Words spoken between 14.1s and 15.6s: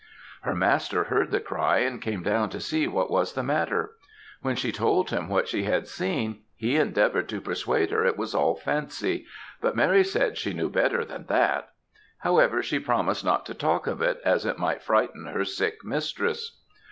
as it might frighten her